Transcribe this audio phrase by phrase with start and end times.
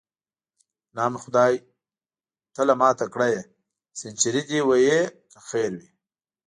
[0.97, 1.55] نام خدای،
[2.53, 3.41] ته له ما تکړه یې،
[3.99, 5.89] سنچري دې وهې که خیر وي.